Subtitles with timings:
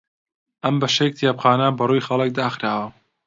[0.63, 2.87] ئەم بەشەی کتێبخانە بەڕووی خەڵک داخراوە.